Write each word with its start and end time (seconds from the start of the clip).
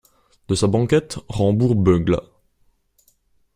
De 0.47 0.55
sa 0.55 0.65
banquette, 0.65 1.19
Rambourg 1.27 1.75
beugla. 1.75 2.23